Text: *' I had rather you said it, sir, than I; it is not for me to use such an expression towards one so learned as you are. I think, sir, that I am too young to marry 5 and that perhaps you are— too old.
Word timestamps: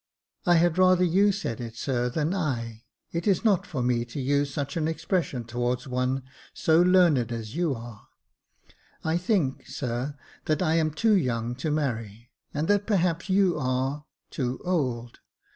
*' 0.27 0.45
I 0.47 0.55
had 0.55 0.79
rather 0.79 1.03
you 1.03 1.31
said 1.31 1.61
it, 1.61 1.75
sir, 1.77 2.09
than 2.09 2.33
I; 2.33 2.85
it 3.11 3.27
is 3.27 3.45
not 3.45 3.67
for 3.67 3.83
me 3.83 4.03
to 4.05 4.19
use 4.19 4.51
such 4.51 4.75
an 4.75 4.87
expression 4.87 5.43
towards 5.43 5.87
one 5.87 6.23
so 6.55 6.81
learned 6.81 7.31
as 7.31 7.55
you 7.55 7.75
are. 7.75 8.07
I 9.03 9.17
think, 9.19 9.67
sir, 9.67 10.17
that 10.45 10.59
I 10.63 10.73
am 10.73 10.89
too 10.89 11.13
young 11.15 11.53
to 11.57 11.69
marry 11.69 12.31
5 12.53 12.59
and 12.61 12.67
that 12.69 12.87
perhaps 12.87 13.29
you 13.29 13.59
are— 13.59 14.07
too 14.31 14.59
old. 14.65 15.19